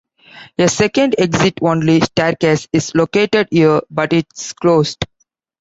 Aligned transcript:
A 0.57 0.67
second 0.67 1.13
exit-only 1.19 1.99
staircase 2.01 2.67
is 2.73 2.95
located 2.95 3.47
here, 3.51 3.81
but 3.91 4.11
is 4.13 4.23
closed. 4.53 5.05